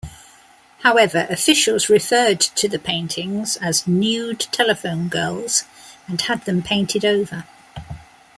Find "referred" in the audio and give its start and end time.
1.87-2.39